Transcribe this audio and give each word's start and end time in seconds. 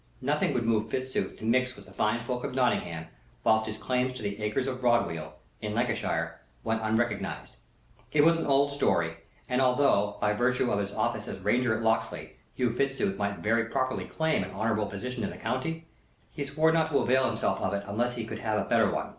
Nothing 0.19 0.55
would 0.55 0.65
move 0.65 0.89
Fitzooth 0.89 1.37
to 1.37 1.45
mix 1.45 1.75
with 1.75 1.85
the 1.85 1.93
fine 1.93 2.23
folk 2.23 2.43
of 2.43 2.55
Nottingham 2.55 3.05
whilst 3.43 3.67
his 3.67 3.77
claims 3.77 4.13
to 4.13 4.23
the 4.23 4.41
acres 4.41 4.65
of 4.65 4.81
Broadweald, 4.81 5.33
in 5.61 5.75
Lancashire, 5.75 6.39
went 6.63 6.81
unrecognized. 6.81 7.53
It 8.11 8.23
was 8.25 8.39
an 8.39 8.47
old 8.47 8.71
story, 8.71 9.17
and 9.47 9.61
although, 9.61 10.17
by 10.19 10.33
virtue 10.33 10.71
of 10.71 10.79
his 10.79 10.91
office 10.91 11.27
as 11.27 11.37
Ranger 11.41 11.77
at 11.77 11.83
Locksley, 11.83 12.35
Hugh 12.55 12.71
Fitzooth 12.71 13.15
might 13.15 13.43
very 13.45 13.65
properly 13.65 14.05
claim 14.05 14.43
an 14.43 14.49
honorable 14.49 14.87
position 14.87 15.23
in 15.23 15.29
the 15.29 15.37
county, 15.37 15.85
he 16.31 16.47
swore 16.47 16.71
not 16.71 16.89
to 16.89 16.97
avail 16.97 17.27
himself 17.27 17.61
of 17.61 17.75
it 17.75 17.83
unless 17.85 18.15
he 18.15 18.25
could 18.25 18.39
have 18.39 18.57
a 18.59 18.67
better 18.67 18.89
one. 18.89 19.09